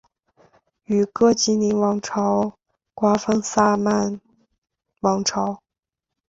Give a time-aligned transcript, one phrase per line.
[0.85, 2.57] 与哥疾宁王朝
[2.95, 4.19] 瓜分萨曼
[5.01, 5.61] 王朝。